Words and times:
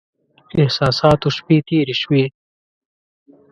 احساساتو 0.61 1.27
شپې 1.37 1.57
تېرې 1.67 1.95
شوې. 2.01 2.23